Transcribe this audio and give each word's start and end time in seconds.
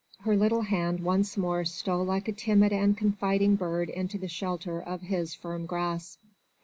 Her 0.21 0.35
little 0.35 0.63
hand 0.63 1.01
once 1.01 1.37
more 1.37 1.63
stole 1.63 2.03
like 2.03 2.27
a 2.27 2.31
timid 2.31 2.73
and 2.73 2.97
confiding 2.97 3.55
bird 3.55 3.87
into 3.91 4.17
the 4.17 4.27
shelter 4.27 4.81
of 4.81 5.01
his 5.01 5.35
firm 5.35 5.67
grasp. 5.67 6.17